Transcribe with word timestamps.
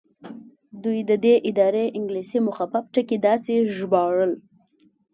دوی 0.83 0.99
د 1.09 1.11
دې 1.23 1.35
ادارې 1.49 1.85
انګلیسي 1.97 2.39
مخفف 2.47 2.83
ټکي 2.93 3.17
داسې 3.27 3.53
ژباړل. 3.75 4.31